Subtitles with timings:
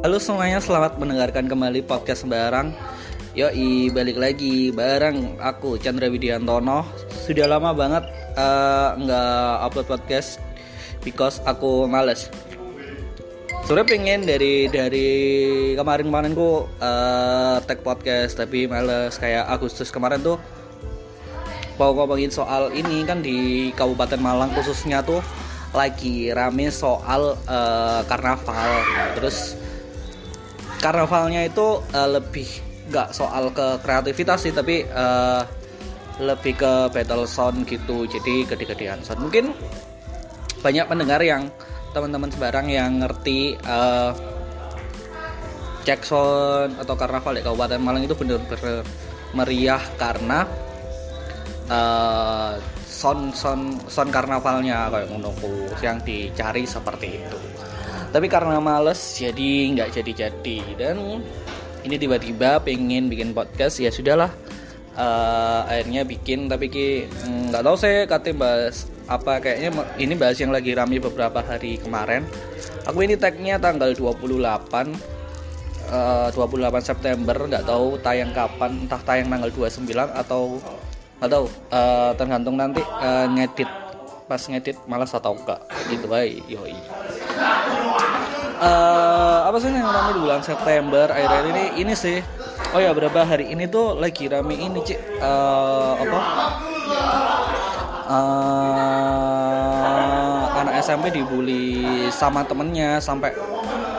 [0.00, 2.72] Halo semuanya, selamat mendengarkan kembali podcast Sembarang.
[3.36, 6.88] Yoi, balik lagi bareng aku Chandra Widiantono.
[7.12, 10.40] Sudah lama banget uh, nggak upload podcast
[11.04, 12.32] because aku males.
[13.68, 15.10] Sebenernya pengen dari dari
[15.76, 20.40] kemarin-kemarin ku uh, tag podcast tapi males kayak Agustus kemarin tuh
[21.76, 25.20] mau ngomongin soal ini kan di Kabupaten Malang khususnya tuh
[25.76, 28.80] lagi rame soal uh, karnaval
[29.12, 29.60] terus
[30.80, 32.48] karnavalnya itu uh, lebih
[32.90, 35.44] nggak soal ke kreativitas sih tapi uh,
[36.20, 38.04] lebih ke battle sound gitu.
[38.08, 39.24] Jadi gede-gedean sound.
[39.24, 39.52] Mungkin
[40.60, 41.48] banyak pendengar yang
[41.96, 44.12] teman-teman sebarang yang ngerti uh,
[45.84, 48.84] cek sound atau karnaval di Kabupaten Malang itu bener-bener
[49.32, 50.44] meriah karena
[51.72, 57.38] uh, sound sound sound karnavalnya kayak menunggu yang dicari seperti itu
[58.10, 60.58] tapi karena males jadi nggak jadi-jadi.
[60.74, 61.22] Dan
[61.86, 64.30] ini tiba-tiba pengen bikin podcast ya sudahlah.
[64.98, 69.38] Uh, akhirnya bikin tapi ki mm, nggak tahu saya katanya bahas apa.
[69.38, 69.70] Kayaknya
[70.02, 72.26] ini bahas yang lagi rame beberapa hari kemarin.
[72.90, 74.26] Aku ini tagnya tanggal 28
[75.94, 77.36] uh, 28 September.
[77.46, 79.86] Nggak tahu tayang kapan entah tayang tanggal 29
[80.26, 80.58] atau
[81.22, 81.46] nggak tahu.
[81.70, 83.70] Uh, tergantung nanti uh, ngedit.
[84.26, 85.58] Pas ngedit malas atau enggak
[85.90, 86.78] gitu baik yoi
[88.60, 91.08] uh, apa sih yang rame di bulan September?
[91.08, 92.20] Akhir-akhir ini ini sih.
[92.70, 96.18] Oh ya berapa hari ini tuh lagi rame ini cik uh, apa?
[98.10, 99.00] Uh,
[100.60, 103.32] anak SMP dibully sama temennya sampai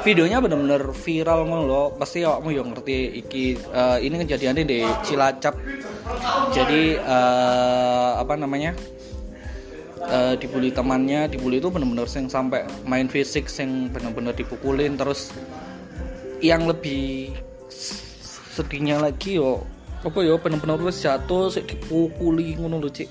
[0.01, 5.55] videonya bener-bener viral ngono loh pasti awakmu yang ngerti iki uh, ini kejadiannya di Cilacap.
[6.51, 8.75] Jadi uh, apa namanya
[10.07, 15.29] uh, dibully temannya dibully itu bener-bener sing sampai main fisik sing bener-bener dipukulin terus
[16.41, 17.37] yang lebih
[18.51, 19.63] sedihnya lagi yo
[20.01, 23.09] apa yo bener-bener terus jatuh sih dipukuli ngono cik.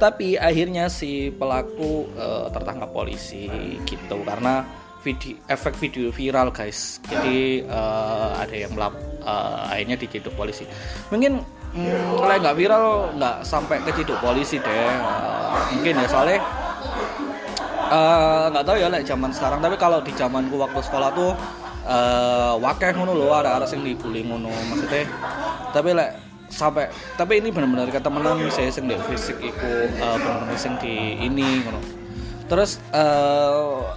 [0.00, 3.46] Tapi akhirnya si pelaku uh, tertangkap polisi
[3.84, 4.16] gitu.
[4.24, 4.64] Karena
[5.04, 6.98] video efek video viral guys.
[7.06, 10.66] Jadi uh, ada yang melap uh, akhirnya diciduk polisi.
[11.12, 12.86] Mungkin hmm, kalau nggak viral
[13.16, 14.94] nggak sampai ke ciduk polisi deh.
[15.76, 16.38] Mungkin ya soalnya
[18.50, 19.58] nggak uh, tahu ya like zaman sekarang.
[19.58, 21.32] Tapi kalau di zamanku waktu sekolah tuh
[21.86, 25.06] uh, wakeh ngono loh ada arah yang dibully ngono maksudnya.
[25.74, 26.14] Tapi like
[26.50, 31.18] sampai tapi ini benar-benar kata temenan saya sing di fisik iku uh, benar-benar sing di
[31.22, 31.80] ini ngono.
[32.50, 33.94] Terus uh,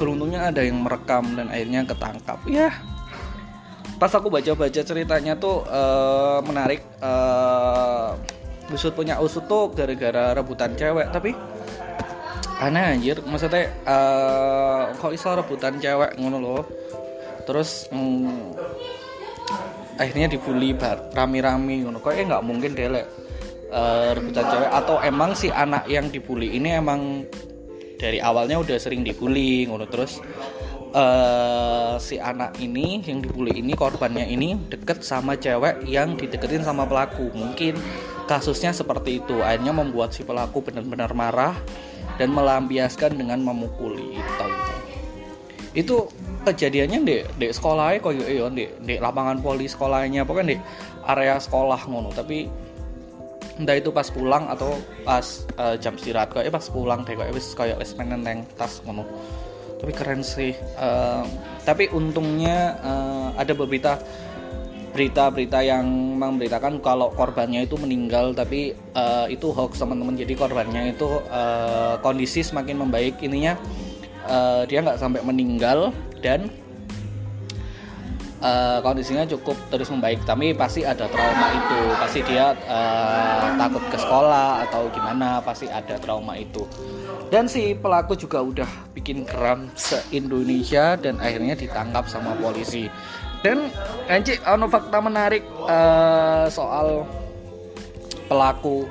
[0.00, 2.40] beruntungnya ada yang merekam dan akhirnya ketangkap.
[2.48, 2.72] Ya
[4.00, 8.16] pas aku baca-baca ceritanya tuh uh, menarik uh,
[8.72, 11.36] usut punya usut tuh gara-gara rebutan cewek tapi
[12.64, 13.20] aneh anjir.
[13.20, 16.62] Maksudnya uh, kok iso rebutan cewek ngono loh
[17.44, 18.56] terus mm,
[20.00, 20.72] akhirnya dibully
[21.12, 22.00] rami-rami ngono.
[22.00, 24.70] Kok nggak mungkin deh uh, rebutan cewek.
[24.80, 27.28] Atau emang si anak yang dibully ini emang
[28.00, 29.84] dari awalnya udah sering dibully ngono.
[29.84, 30.24] Terus
[30.94, 36.86] uh, si anak ini yang dibully ini korbannya ini deket sama cewek yang dideketin sama
[36.86, 37.30] pelaku.
[37.34, 37.78] Mungkin
[38.26, 39.42] kasusnya seperti itu.
[39.42, 41.54] Akhirnya membuat si pelaku benar-benar marah
[42.18, 44.18] dan melampiaskan dengan memukuli.
[44.18, 44.46] Itu
[45.70, 45.96] itu
[46.42, 50.56] kejadiannya di di sekolahnya kok yo di di lapangan poli sekolahnya pokoknya di
[51.06, 52.10] area sekolah ngono.
[52.10, 52.50] Tapi
[53.60, 54.72] entah itu pas pulang atau
[55.04, 58.24] pas uh, jam istirahat kayak pas pulang kayak wis kayak wis pengen
[58.56, 59.04] tas ngono
[59.80, 60.52] tapi keren sih.
[60.76, 61.24] Uh,
[61.64, 63.96] tapi untungnya uh, ada beberapa
[64.90, 65.86] berita-berita yang
[66.18, 70.18] memberitakan kalau korbannya itu meninggal tapi uh, itu hoax teman-teman.
[70.18, 73.22] Jadi korbannya itu uh, kondisi semakin membaik.
[73.22, 73.56] Ininya
[74.26, 76.50] uh, dia nggak sampai meninggal dan
[78.40, 81.80] uh, kondisinya cukup terus membaik tapi pasti ada trauma itu.
[81.96, 86.64] Pasti dia uh, takut ke sekolah atau gimana pasti ada trauma itu.
[87.30, 92.90] Dan si pelaku juga udah bikin kram se Indonesia dan akhirnya ditangkap sama polisi.
[93.40, 93.72] Dan
[94.10, 97.08] anci ono fakta menarik uh, soal
[98.28, 98.84] pelaku.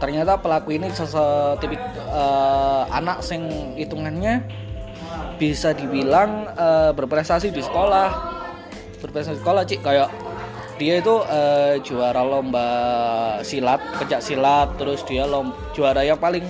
[0.00, 1.78] Ternyata pelaku ini sesetipik
[2.10, 3.46] uh, anak sing
[3.78, 4.42] hitungannya
[5.38, 8.31] bisa dibilang uh, berprestasi di sekolah
[9.02, 9.42] berprestasi.
[9.42, 10.08] Sekolah cik kayak
[10.80, 12.68] dia itu uh, juara lomba
[13.46, 16.42] silat pencak silat terus dia lomba juara yang paling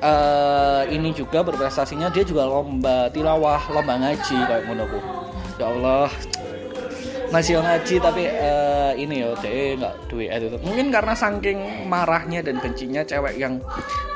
[0.00, 4.84] uh, ini juga berprestasinya dia juga lomba tilawah lomba ngaji kayak ngono
[5.60, 6.08] ya Allah
[7.30, 10.28] masih ngaji tapi uh, ini ya deh nggak duit.
[10.34, 13.62] Itu mungkin karena saking marahnya dan bencinya cewek yang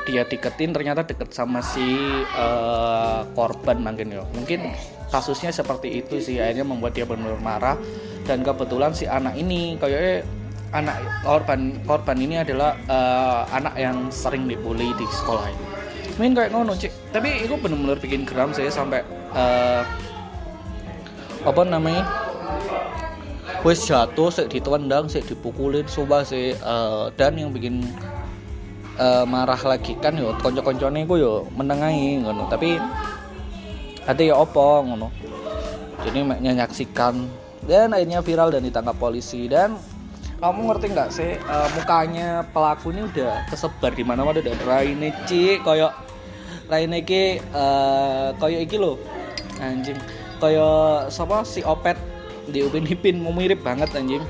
[0.03, 1.97] dia deketin ternyata deket sama si
[2.35, 4.69] uh, korban mungkin ya mungkin
[5.09, 7.77] kasusnya seperti itu sih akhirnya membuat dia benar-benar marah.
[8.25, 10.27] Dan kebetulan si anak ini kayaknya
[10.75, 15.65] anak korban korban ini adalah uh, anak yang sering dibully di sekolah ini.
[16.19, 17.15] Main kayak ngono cik.
[17.15, 19.87] Tapi itu benar-benar bikin geram saya sampai uh,
[21.45, 22.24] apa namanya
[23.65, 26.53] wes jatuh sih ditendang sih dipukulin coba sih.
[26.61, 27.81] Uh, dan yang bikin
[29.01, 32.45] uh, marah lagi kan yo konco-koncone ku yo menengahi ngono.
[32.45, 32.77] Tapi
[34.05, 35.09] hati ya opo ngono.
[36.05, 37.25] Jadi menyaksikan
[37.65, 39.49] dan akhirnya viral dan ditangkap polisi.
[39.49, 39.81] Dan
[40.37, 45.09] kamu ngerti nggak sih uh, mukanya pelaku ini udah kesebar di mana mana udah raine
[45.25, 45.65] cik.
[45.65, 45.93] Koyok
[46.69, 49.01] raine ki uh, koyok iki lo
[49.57, 49.97] anjing.
[50.37, 51.97] Koyok siapa si opet
[52.49, 54.21] di upin ipin mau mirip banget anjing.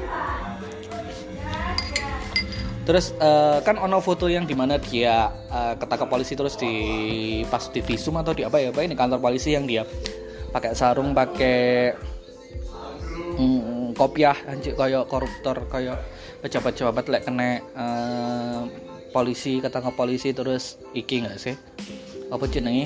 [2.86, 6.74] Terus uh, kan ono foto yang di mana dia uh, ketangkap polisi terus di
[7.50, 9.90] pas di visum atau di apa ya apa ini kantor polisi yang dia
[10.54, 11.92] pakai sarung pakai
[13.42, 15.98] mm, kopiah anjir kayak koruptor kayak
[16.46, 18.70] pejabat-pejabat lek kena uh,
[19.10, 21.58] polisi ketangkap polisi terus iki nggak sih?
[22.30, 22.86] Apa jenenge?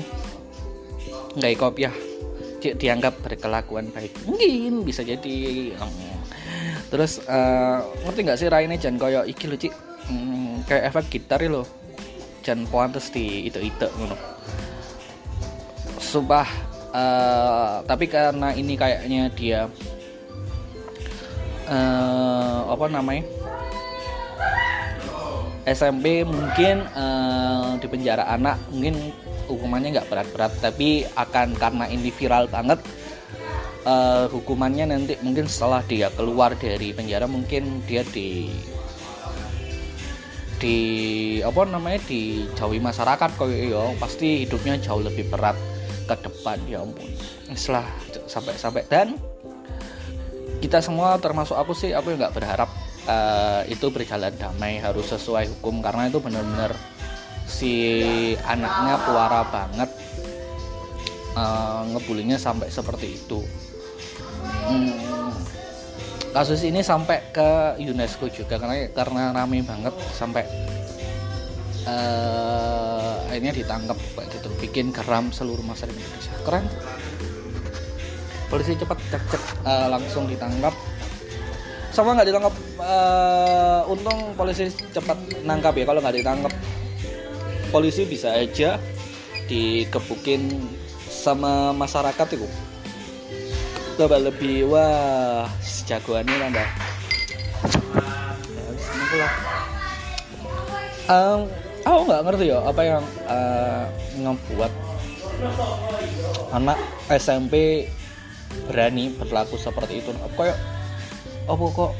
[1.36, 1.92] Nggak kopiah
[2.60, 4.12] dianggap berkelakuan baik.
[4.28, 5.72] Mungkin bisa jadi
[6.90, 9.72] terus uh, ngerti nggak sih Raine Jan koyo iki cik?
[10.10, 11.62] Hmm, kayak efek gitar lo
[12.42, 14.16] Jan pantes di itu itu ngono.
[16.00, 16.48] Sumpah
[16.92, 19.60] uh, tapi karena ini kayaknya dia
[21.70, 23.24] uh, apa namanya?
[25.68, 29.12] SMP mungkin uh, di penjara anak mungkin
[29.50, 32.78] hukumannya nggak berat-berat tapi akan karena ini viral banget
[33.84, 38.50] uh, hukumannya nanti mungkin setelah dia keluar dari penjara mungkin dia di
[40.60, 40.78] di
[41.40, 45.56] apa namanya dijauhi masyarakat kok ya pasti hidupnya jauh lebih berat
[46.04, 47.08] ke depan ya ampun.
[47.56, 47.88] Setelah
[48.28, 49.16] sampai sampai dan
[50.60, 52.68] kita semua termasuk aku sih aku nggak berharap
[53.08, 56.76] uh, itu berjalan damai harus sesuai hukum karena itu benar-benar
[57.50, 57.74] si
[58.46, 59.90] anaknya puara banget
[61.34, 63.42] uh, ngebulinya sampai seperti itu.
[64.70, 64.94] Hmm,
[66.30, 70.46] kasus ini sampai ke UNESCO juga karena karena rame banget sampai
[71.90, 74.48] uh, akhirnya ditangkap kayak gitu.
[74.62, 76.34] Bikin geram seluruh masyarakat Indonesia.
[76.46, 76.64] Keren.
[78.50, 80.74] Polisi cepat cek cek uh, langsung ditangkap.
[81.90, 86.54] Sama nggak ditangkap uh, untung polisi cepat nangkap ya kalau nggak ditangkap
[87.70, 88.76] polisi bisa aja
[89.46, 90.50] dikepukin
[91.06, 92.48] sama masyarakat itu.
[93.98, 96.68] Coba lebih wah sejagoannya nambah
[99.10, 99.28] ya
[101.10, 101.40] um,
[101.82, 103.84] aku nggak ngerti ya apa yang uh,
[104.22, 104.72] ngebuat
[106.54, 106.78] anak
[107.10, 107.86] SMP
[108.66, 110.10] berani berlaku seperti itu.
[110.38, 110.58] Kayak
[111.50, 111.92] apa kok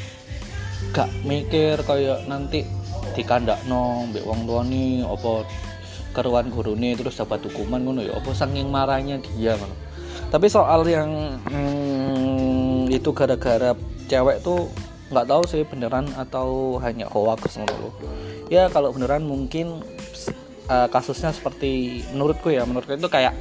[0.95, 2.63] gak mikir kayak nanti
[3.17, 5.47] dikandak no mbak wong nih apa
[6.11, 9.77] keruan nih terus dapat hukuman ngono ya apa saking marahnya dia ngono
[10.31, 13.75] tapi soal yang hmm, itu gara-gara
[14.07, 14.71] cewek tuh
[15.11, 17.95] nggak tahu sih beneran atau hanya hoax ngono
[18.51, 19.83] ya kalau beneran mungkin
[20.71, 23.35] uh, kasusnya seperti menurutku ya menurutku itu kayak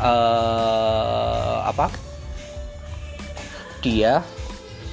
[0.00, 1.90] uh, apa?
[3.82, 4.22] Dia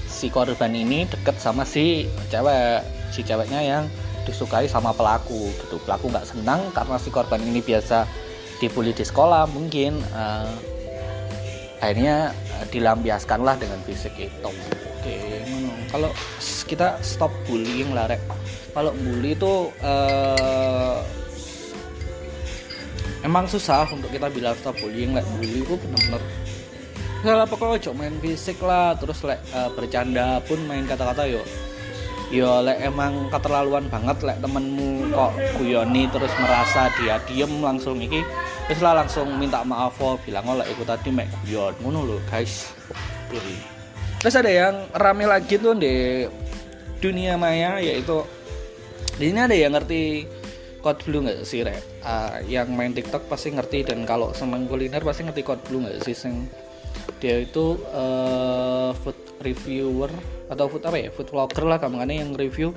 [0.05, 2.83] si korban ini deket sama si cewek
[3.15, 3.83] si ceweknya yang
[4.27, 5.79] disukai sama pelaku gitu.
[5.87, 8.03] Pelaku nggak senang karena si korban ini biasa
[8.59, 10.51] dibully di sekolah mungkin uh,
[11.79, 14.51] akhirnya uh, dilampiaskanlah dengan fisik itu.
[14.99, 15.15] Oke
[15.95, 16.11] kalau
[16.67, 18.19] kita stop bullying lah rek.
[18.75, 20.99] Kalau bully itu uh,
[23.23, 25.15] emang susah untuk kita bilang stop bullying.
[25.15, 26.19] Like bully itu benar-benar
[27.25, 31.41] salah pokoknya cok main fisik lah terus like, uh, bercanda pun main kata-kata yuk
[32.33, 38.25] yo lek emang keterlaluan banget lek temenmu kok guyoni terus merasa dia diem langsung iki
[38.65, 41.73] terus lah langsung minta maaf oh bilang oh lek ikut tadi mek guyon.
[41.85, 42.73] Ngono lo guys.
[44.21, 46.25] Terus ada yang rame lagi tuh di
[46.97, 48.25] dunia maya yaitu
[49.21, 50.25] di sini ada yang ngerti
[50.81, 51.77] code blue nggak sih rek?
[52.01, 56.01] Uh, yang main tiktok pasti ngerti dan kalau seneng kuliner pasti ngerti code blue nggak
[56.01, 56.49] sih sing
[57.21, 60.09] dia itu uh, food reviewer
[60.51, 61.09] atau food apa ya?
[61.13, 62.73] Food vlogger lah kamu yang review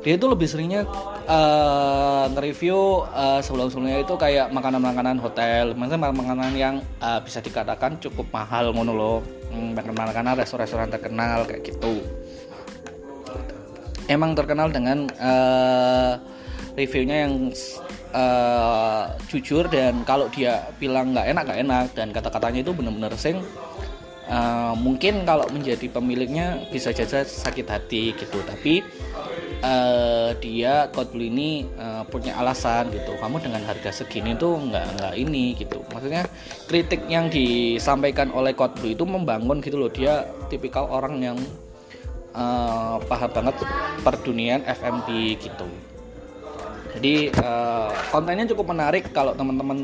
[0.00, 0.88] dia itu lebih seringnya
[1.28, 6.74] uh, nge-review uh, sebelum-sebelumnya itu kayak makanan-makanan hotel, maksudnya makanan yang
[7.04, 9.18] uh, bisa dikatakan cukup mahal ngono loh,
[9.52, 12.00] hmm, makanan-makanan restoran-restoran terkenal kayak gitu.
[14.08, 16.16] Emang terkenal dengan uh,
[16.80, 17.52] reviewnya yang
[18.16, 21.86] uh, jujur dan kalau dia bilang nggak enak nggak enak.
[21.92, 23.44] Dan kata-katanya itu benar-benar sing
[24.30, 28.86] uh, mungkin kalau menjadi pemiliknya bisa saja sakit hati gitu tapi
[29.64, 33.16] uh, dia Coldplay ini uh, punya alasan gitu.
[33.20, 35.84] Kamu dengan harga segini tuh nggak nggak ini gitu.
[35.92, 36.26] Maksudnya
[36.66, 39.90] kritik yang disampaikan oleh Coldplay itu membangun gitu loh.
[39.92, 41.38] Dia tipikal orang yang
[42.34, 43.56] uh, paham banget
[44.02, 45.68] perdunian FMP gitu.
[46.90, 49.14] Jadi uh, kontennya cukup menarik.
[49.14, 49.78] Kalau teman-teman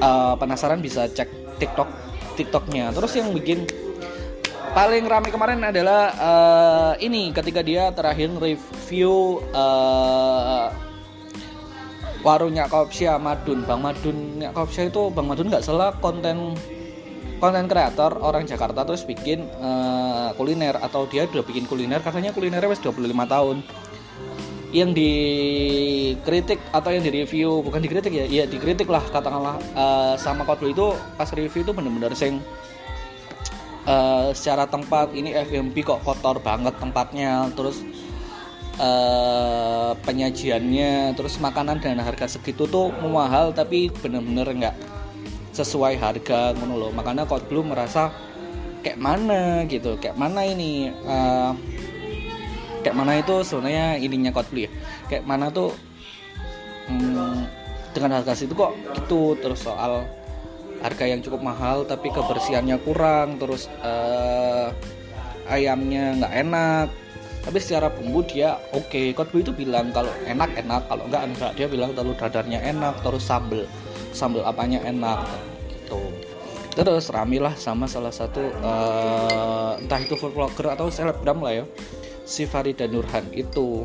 [0.00, 1.28] uh, penasaran bisa cek
[1.60, 2.09] TikTok
[2.40, 2.96] TikToknya.
[2.96, 3.68] Terus yang bikin
[4.72, 10.72] paling ramai kemarin adalah uh, ini ketika dia terakhir review uh,
[12.24, 13.68] warungnya Kopsya Madun.
[13.68, 16.56] Bang Madun Kopsya itu Bang Madun nggak salah konten
[17.40, 20.80] konten kreator orang Jakarta terus bikin uh, kuliner.
[20.80, 23.60] Atau dia udah bikin kuliner katanya kulinernya wes 25 tahun
[24.70, 30.70] yang dikritik atau yang direview bukan dikritik ya iya dikritik lah katakanlah uh, sama Coldplay
[30.70, 32.38] itu pas review itu bener-bener sing
[33.90, 37.82] uh, secara tempat ini FMB kok kotor banget tempatnya terus
[38.78, 44.76] uh, penyajiannya terus makanan dan harga segitu tuh mahal tapi bener-bener nggak
[45.50, 46.90] sesuai harga ngono loh.
[46.94, 48.14] Makanya Coldplay merasa
[48.80, 51.52] kayak mana gitu kayak mana ini uh,
[52.80, 54.70] kayak mana itu sebenarnya ininya Coldplay ya.
[55.08, 55.76] Kayak mana tuh
[56.88, 57.40] hmm,
[57.92, 59.36] dengan harga situ kok gitu.
[59.38, 60.04] Terus soal
[60.80, 64.72] harga yang cukup mahal tapi kebersihannya kurang terus uh,
[65.48, 66.88] ayamnya nggak enak.
[67.40, 68.88] Tapi secara bumbu dia oke.
[68.88, 69.06] Okay.
[69.12, 70.82] Coldplay itu bilang kalau enak enak.
[70.88, 73.64] Kalau enggak enggak dia bilang telur dadarnya enak terus sambel
[74.10, 75.20] sambel apanya enak
[75.68, 76.00] gitu.
[76.70, 81.64] Terus ramilah sama salah satu uh, entah itu food vlogger atau selebgram lah ya
[82.24, 83.84] si Farida Nurhan itu.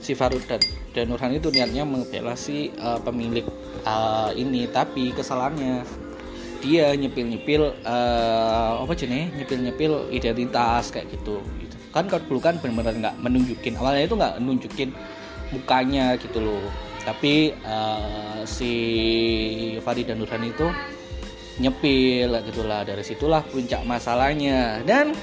[0.00, 0.56] Si Farida
[0.94, 3.44] dan Nurhan itu niatnya membela si uh, pemilik
[3.84, 4.70] uh, ini.
[4.70, 5.82] Tapi kesalahannya
[6.64, 11.76] dia nyepil nyepil uh, apa jenis nyepil nyepil identitas kayak gitu, gitu.
[11.92, 13.76] kan kalau dulu kan benar-benar nggak menunjukin.
[13.76, 14.90] Awalnya itu nggak menunjukin
[15.52, 16.64] mukanya gitu loh.
[17.06, 18.72] Tapi uh, si
[19.84, 20.66] Farida Nurhan itu
[21.62, 22.82] nyepil gitulah.
[22.82, 24.82] Dari situlah puncak masalahnya.
[24.82, 25.14] Dan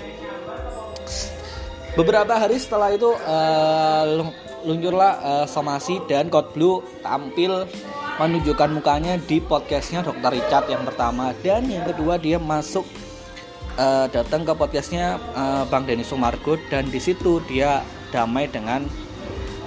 [1.94, 4.26] beberapa hari setelah itu uh,
[4.66, 7.70] luncurlah uh, Somasi dan Code Blue tampil
[8.18, 10.32] menunjukkan mukanya di podcastnya Dr.
[10.34, 11.34] Richard yang pertama.
[11.42, 12.86] Dan yang kedua dia masuk
[13.78, 16.58] uh, datang ke podcastnya uh, Bang Denny Sumargo.
[16.70, 17.82] Dan di situ dia
[18.14, 18.86] damai dengan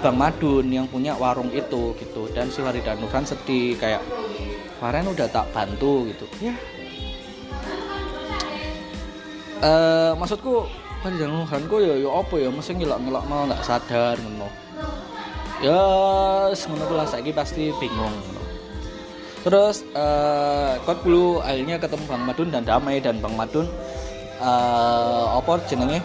[0.02, 2.30] Bang Madun yang punya warung itu gitu.
[2.30, 4.02] Dan si Warida Nurhan sedih kayak
[4.78, 6.26] kemarin udah tak bantu gitu.
[6.42, 6.54] Ya.
[9.56, 10.68] Uh, maksudku
[11.06, 14.50] panjenenganku ya ya apa ya mesti ngelak-ngelak mau nggak sadar ngono.
[15.62, 15.82] Ya
[16.50, 18.12] ngono lah saiki pasti bingung
[19.46, 21.06] terus uh, kot
[21.46, 23.70] akhirnya ketemu Bang Madun dan damai dan Bang Madun
[24.42, 26.02] uh, apa jenenge?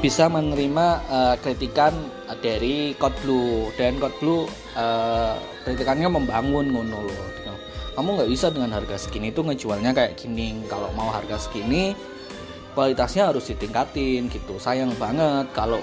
[0.00, 1.92] Bisa menerima uh, kritikan
[2.40, 4.42] dari Code Blue dan Code Blue
[4.74, 5.36] uh,
[5.68, 7.32] kritikannya membangun ngono loh
[7.92, 10.64] kamu nggak bisa dengan harga segini itu ngejualnya kayak gini.
[10.64, 11.92] Kalau mau harga segini
[12.72, 14.56] kualitasnya harus ditingkatin gitu.
[14.56, 15.80] Sayang banget kalau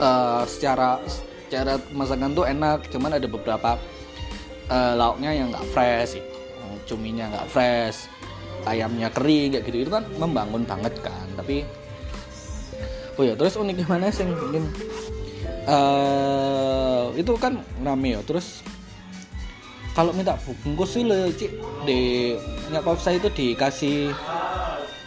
[0.00, 3.76] uh, secara secara masakan tuh enak cuman ada beberapa
[4.70, 6.28] uh, lauknya yang nggak fresh gitu.
[6.88, 8.10] cuminya nggak fresh
[8.66, 11.26] ayamnya kering kayak gitu itu kan membangun banget kan.
[11.36, 11.64] Tapi
[13.18, 14.64] oh ya terus unik gimana sih mungkin
[15.68, 18.20] uh, itu kan rame ya.
[18.24, 18.64] Terus
[19.90, 21.52] kalau minta bungkus sih le cik
[21.82, 22.32] di
[22.70, 24.14] nyapa saya itu dikasih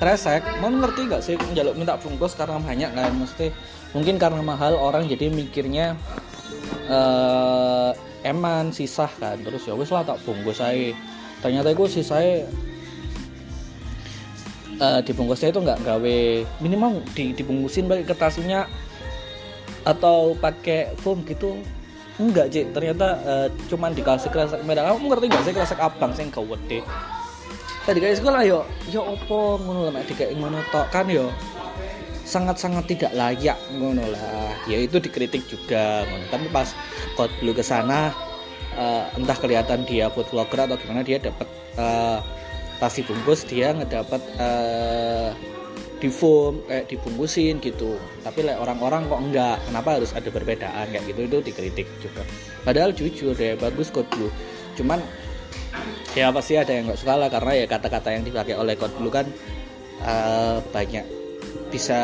[0.03, 2.91] resek mau ngerti gak sih jaluk minta bungkus karena banyak?
[2.91, 3.49] Kan mesti
[3.95, 5.97] mungkin karena mahal orang jadi mikirnya
[6.91, 7.91] uh,
[8.27, 9.39] eman sisah kan.
[9.39, 10.93] Terus ya wis lah tak bungkus saya
[11.43, 12.47] ternyata itu saya
[14.79, 16.19] uh, dibungkusnya itu nggak gawe.
[16.59, 18.67] Minimal di, dibungkusin pakai kertasnya
[19.83, 21.59] atau pakai foam gitu.
[22.21, 22.77] Enggak cik.
[22.77, 24.93] Ternyata uh, cuman dikasih kresek merah.
[24.93, 26.85] Kamu ngerti gak sih kresek abang sih kau wede
[27.83, 28.63] tadi kayak sekolah yo.
[28.89, 29.59] Yo opo?
[29.59, 31.31] Ngono lah mek dikek ngono tok kan yo.
[32.23, 34.55] Sangat-sangat tidak layak ngono lah.
[34.67, 36.25] Ya itu dikritik juga ngono.
[36.31, 36.71] Tapi pas
[37.19, 38.15] kau dulu ke sana
[38.79, 41.47] uh, entah kelihatan dia food vlogger atau gimana dia dapat
[41.77, 42.19] uh,
[42.79, 45.31] pasti bungkus dia ngedapat uh,
[46.03, 47.95] di foam kayak dibungkusin gitu.
[48.23, 49.57] Tapi like, orang-orang kok enggak?
[49.67, 50.91] Kenapa harus ada perbedaan?
[50.91, 52.23] Kayak gitu itu dikritik juga.
[52.63, 54.31] Padahal jujur deh bagus kok dulu
[54.73, 54.99] cuman
[56.13, 59.13] ya pasti ada yang nggak suka lah karena ya kata-kata yang dipakai oleh Code Blue
[59.13, 59.27] kan
[60.03, 61.05] uh, banyak.
[61.73, 61.99] Bisa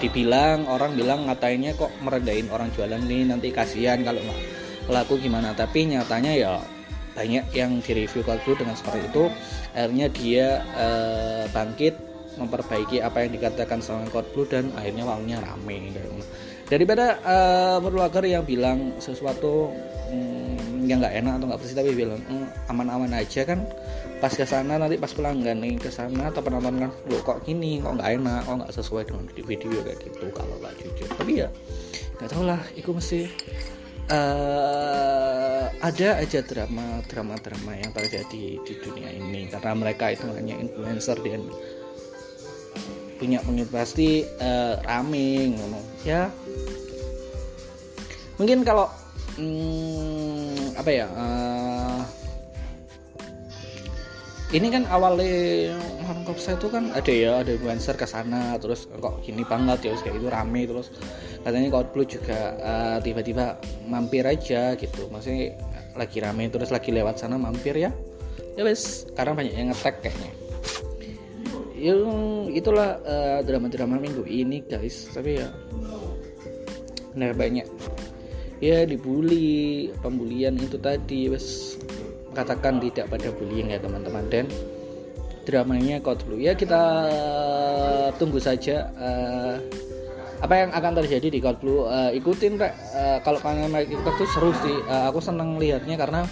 [0.00, 4.40] dibilang orang bilang ngatainnya kok merendahin orang jualan nih nanti kasihan kalau nggak
[4.88, 5.52] laku gimana.
[5.52, 6.52] Tapi nyatanya ya
[7.12, 9.24] banyak yang direview Coldblue dengan seperti itu.
[9.76, 11.94] Akhirnya dia uh, bangkit
[12.40, 15.92] memperbaiki apa yang dikatakan sama Coldblue dan akhirnya waktunya rame.
[16.72, 19.68] Daripada uh, berlagar yang bilang sesuatu
[20.08, 20.41] um,
[20.84, 22.20] yang nggak enak atau nggak bersih tapi bilang
[22.68, 23.64] aman-aman aja kan.
[24.22, 27.82] Pas ke sana nanti pas pelanggan nih ke sana atau penonton kan lo kok gini?
[27.82, 28.40] Kok nggak enak?
[28.46, 30.24] Kok nggak sesuai dengan video kayak gitu?
[30.30, 31.08] Kalau nggak jujur.
[31.18, 31.48] Tapi ya
[32.22, 33.20] nggak tahu lah itu mesti
[34.14, 39.50] uh, ada aja drama drama drama yang terjadi di dunia ini.
[39.50, 41.42] Karena mereka itu hanya influencer dan
[43.22, 46.26] punya pengikut pasti uh, rame ngomong ya
[48.34, 48.90] mungkin kalau
[49.38, 50.11] hmm,
[50.78, 52.00] apa ya uh,
[54.52, 55.72] ini kan awalnya
[56.04, 59.96] Hongkong saya itu kan ada ya ada influencer ke sana terus kok gini banget ya
[59.96, 60.92] kayak itu rame terus
[61.42, 65.10] katanya Blue juga uh, tiba-tiba mampir aja gitu.
[65.10, 65.58] Maksudnya
[65.98, 67.90] lagi rame terus lagi lewat sana mampir ya.
[68.54, 70.30] Ya wes sekarang banyak yang ngetek kayaknya.
[71.72, 71.94] Ya
[72.52, 75.10] itulah uh, drama-drama minggu ini guys.
[75.10, 75.48] Tapi ya
[77.12, 77.66] benar banyak
[78.62, 81.74] ya dibully pembulian itu tadi wes.
[82.32, 84.24] Katakan tidak pada bullying ya teman-teman.
[84.30, 84.46] Dan
[85.42, 86.80] dramanya dulu ya kita
[88.14, 89.58] tunggu saja uh,
[90.38, 91.84] apa yang akan terjadi di Code Blue.
[91.84, 94.78] Uh, ikutin uh, kalau kalian main TikTok tuh seru sih.
[94.86, 96.24] Uh, aku seneng lihatnya karena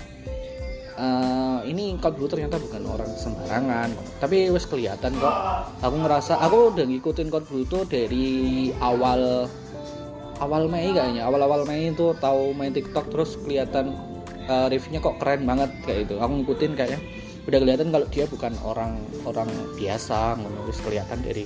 [0.97, 3.93] uh, ini Code Blue ternyata bukan orang sembarangan.
[4.23, 5.37] Tapi wes kelihatan kok.
[5.85, 9.51] Aku ngerasa aku udah ngikutin Code Blue tuh dari awal
[10.41, 11.29] awal Mei kayaknya.
[11.29, 13.95] Awal-awal Mei itu tahu main TikTok terus kelihatan
[14.49, 17.01] uh, reviewnya kok keren banget kayak itu aku ngikutin kayaknya.
[17.45, 18.93] Udah kelihatan kalau dia bukan orang
[19.29, 21.45] orang biasa menulis kelihatan dari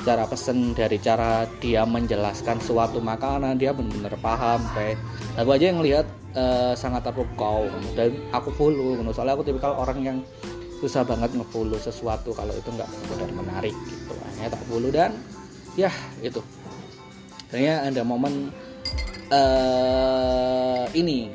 [0.00, 4.96] cara pesen dari cara dia menjelaskan suatu makanan dia benar-benar paham kayak.
[5.36, 6.06] Aku aja yang lihat
[6.38, 10.18] uh, sangat terpukau dan aku follow soalnya aku tipikal orang yang
[10.80, 14.16] susah banget ngefollow sesuatu kalau itu nggak benar menarik gitu.
[14.40, 15.12] Hanya tak follow dan
[15.78, 15.92] ya
[16.24, 16.40] itu
[17.50, 18.54] ternyata ada momen
[19.30, 21.30] uh, ini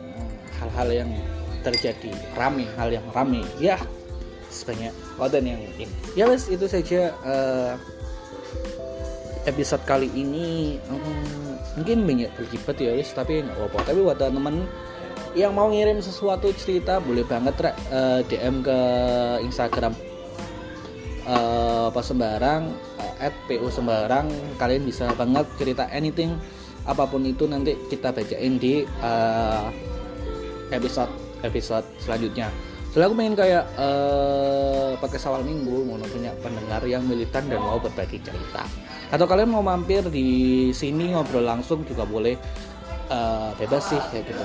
[0.60, 1.12] hal-hal yang
[1.62, 3.42] terjadi rame hal yang rame.
[3.58, 3.80] Ya
[4.52, 5.86] sebanyak konten yang ini.
[6.16, 7.76] Ya wes itu saja uh,
[9.44, 10.80] episode kali ini.
[10.88, 13.92] Um, mungkin banyak berjibat ya wes tapi nggak apa-apa.
[13.92, 14.64] Tapi buat teman
[15.36, 18.78] yang mau ngirim sesuatu cerita boleh banget uh, eh, DM ke
[19.44, 19.92] Instagram
[21.28, 22.70] uh, apa sembarang
[23.02, 24.30] uh, at pu sembarang
[24.62, 26.38] kalian bisa banget cerita anything
[26.86, 29.70] apa pun itu nanti kita bacain di uh,
[30.70, 31.10] episode
[31.42, 32.50] episode selanjutnya.
[32.94, 37.76] Soalnya aku pengen kayak uh, pakai sawal minggu mau punya pendengar yang militan dan mau
[37.76, 38.64] berbagi cerita.
[39.12, 42.40] Atau kalian mau mampir di sini ngobrol langsung juga boleh
[43.12, 44.44] uh, bebas sih ya gitu.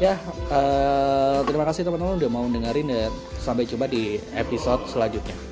[0.00, 0.14] Ya
[0.52, 5.51] uh, terima kasih teman-teman udah mau dengerin dan sampai jumpa di episode selanjutnya